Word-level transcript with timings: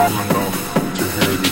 long 0.00 0.12
enough 0.12 0.94
to 0.96 1.04
hear 1.04 1.36
the 1.36 1.49